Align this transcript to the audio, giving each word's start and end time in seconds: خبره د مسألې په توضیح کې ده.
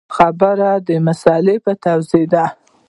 خبره 0.15 0.71
د 0.87 0.89
مسألې 1.07 1.55
په 1.65 1.71
توضیح 1.83 2.23
کې 2.25 2.29
ده. 2.33 2.45